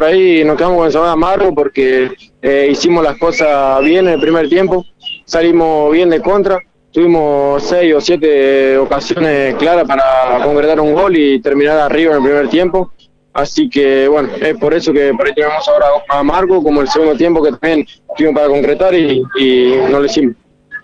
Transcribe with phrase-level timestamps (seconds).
[0.00, 2.10] por ahí nos quedamos con el sabor amargo porque
[2.40, 4.82] eh, hicimos las cosas bien en el primer tiempo,
[5.26, 6.58] salimos bien de contra,
[6.90, 12.22] tuvimos seis o siete ocasiones claras para concretar un gol y terminar arriba en el
[12.22, 12.90] primer tiempo.
[13.34, 17.14] Así que bueno, es por eso que por ahí tenemos ahora amargo, como el segundo
[17.14, 17.86] tiempo que también
[18.16, 20.34] tuvimos para concretar y, y no lo hicimos.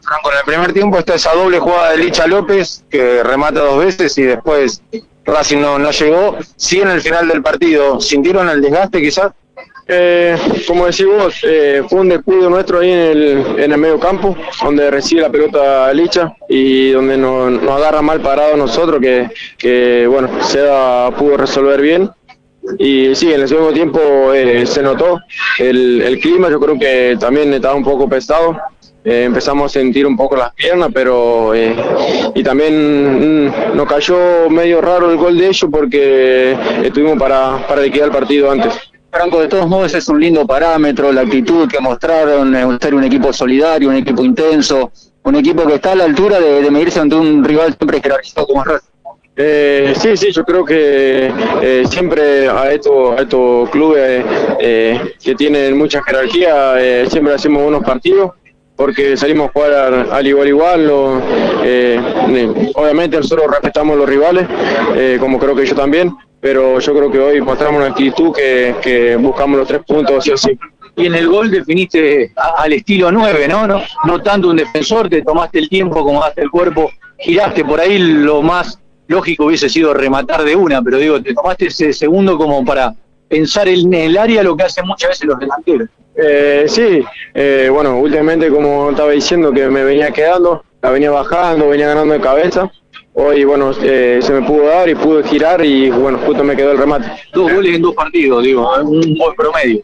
[0.02, 3.82] Franco, en el primer tiempo está esa doble jugada de Licha López que remata dos
[3.82, 4.82] veces y después
[5.26, 6.36] Racing no, no llegó.
[6.56, 9.32] Sí en el final del partido, ¿sintieron el desgaste quizás?
[9.88, 10.36] Eh,
[10.66, 14.36] como decís vos, eh, fue un descuido nuestro ahí en el, en el medio campo,
[14.62, 20.06] donde recibe la pelota Licha y donde nos, nos agarra mal parado nosotros, que, que
[20.08, 22.10] bueno, Seda pudo resolver bien.
[22.80, 24.00] Y sí, en el segundo tiempo
[24.34, 25.20] eh, se notó
[25.60, 28.58] el, el clima, yo creo que también estaba un poco pesado,
[29.06, 31.76] eh, empezamos a sentir un poco las piernas, pero eh,
[32.34, 37.82] y también mm, nos cayó medio raro el gol de ellos porque estuvimos para, para
[37.82, 38.74] liquidar el partido antes.
[39.12, 43.04] Franco, de todos modos es un lindo parámetro, la actitud que mostraron, eh, ser un
[43.04, 44.90] equipo solidario, un equipo intenso,
[45.22, 48.46] un equipo que está a la altura de, de medirse ante un rival siempre jerarquizado
[48.48, 48.96] como Racing.
[49.38, 54.24] Eh, sí, sí, yo creo que eh, siempre a estos, a estos clubes
[54.58, 58.32] eh, que tienen mucha jerarquía, eh, siempre hacemos buenos partidos
[58.76, 60.86] porque salimos a jugar al, al igual igual.
[60.86, 61.18] Lo,
[61.64, 64.46] eh, eh, obviamente nosotros respetamos los rivales,
[64.94, 68.74] eh, como creo que ellos también, pero yo creo que hoy mostramos una actitud que,
[68.82, 70.58] que buscamos los tres puntos sí o sí.
[70.98, 73.66] Y en el gol definiste al estilo 9, ¿no?
[73.66, 73.82] ¿no?
[74.04, 78.40] No tanto un defensor, te tomaste el tiempo, acomodaste el cuerpo, giraste por ahí, lo
[78.40, 82.94] más lógico hubiese sido rematar de una, pero digo, te tomaste ese segundo como para
[83.28, 85.88] pensar en el área lo que hacen muchas veces los delanteros.
[86.16, 91.68] Eh, sí, eh, bueno, últimamente como estaba diciendo que me venía quedando, la venía bajando,
[91.68, 92.70] venía ganando de cabeza.
[93.12, 96.72] Hoy, bueno, eh, se me pudo dar y pude girar y, bueno, justo me quedó
[96.72, 97.10] el remate.
[97.32, 99.82] Dos goles en dos partidos, digo, un gol promedio.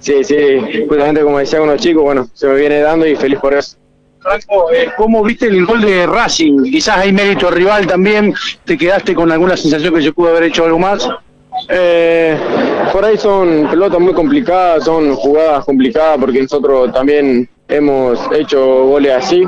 [0.00, 3.54] Sí, sí, justamente como decía unos chicos, bueno, se me viene dando y feliz por
[3.54, 3.76] eso.
[4.20, 6.64] Franco, eh, ¿cómo viste el gol de Racing?
[6.64, 10.64] Quizás hay mérito rival también, te quedaste con alguna sensación que se pudo haber hecho
[10.64, 11.08] algo más.
[11.68, 12.38] Eh,
[12.92, 19.12] por ahí son pelotas muy complicadas, son jugadas complicadas porque nosotros también hemos hecho goles
[19.12, 19.44] así.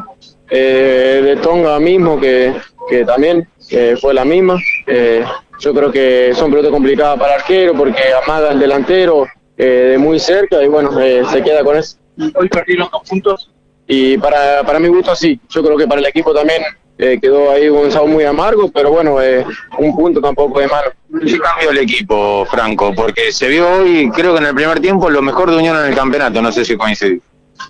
[0.51, 2.55] Eh, de Tonga mismo, que,
[2.89, 4.59] que también eh, fue la misma.
[4.87, 5.23] Eh,
[5.61, 9.27] yo creo que son pelotas complicadas para el arquero porque amaga el delantero
[9.57, 11.99] eh, de muy cerca y bueno, eh, se queda con eso.
[12.35, 13.51] Hoy perdieron dos puntos.
[13.87, 16.63] Y para, para mi gusto sí, yo creo que para el equipo también
[16.99, 19.47] quedó ahí un sabor muy amargo, pero bueno, eh,
[19.79, 20.91] un punto tampoco es malo.
[21.27, 22.95] ¿Qué cambió el equipo, Franco?
[22.95, 25.87] Porque se vio hoy, creo que en el primer tiempo, lo mejor de Unión en
[25.87, 27.21] el campeonato, no sé si coincide.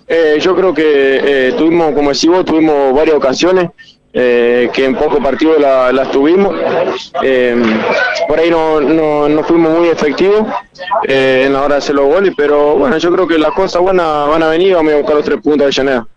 [0.07, 0.83] Eh, yo creo que
[1.47, 3.69] eh, tuvimos, como decís vos, tuvimos varias ocasiones
[4.11, 6.53] eh, que en pocos partidos la- las tuvimos.
[7.23, 7.55] Eh,
[8.27, 10.45] por ahí no, no, no fuimos muy efectivos
[11.07, 13.81] eh, en la hora de hacer los goles, pero bueno, yo creo que las cosas
[13.81, 16.07] buenas van a venir, vamos a buscar los tres puntos de Llaneda.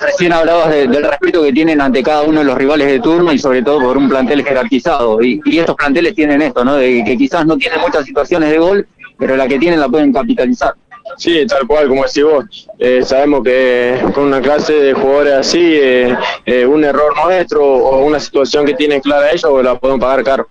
[0.00, 3.32] Recién hablabas de- del respeto que tienen ante cada uno de los rivales de turno
[3.32, 5.22] y sobre todo por un plantel jerarquizado.
[5.22, 6.76] Y, estos planteles tienen esto, ¿no?
[6.76, 8.86] De que quizás no tienen muchas situaciones de gol,
[9.18, 10.74] pero la que tienen la pueden capitalizar.
[11.16, 12.68] Sí, tal cual, como decís vos.
[12.78, 16.16] Eh, sabemos que con una clase de jugadores así, eh,
[16.46, 20.48] eh, un error nuestro o una situación que tienen clara ellos, la podemos pagar caro.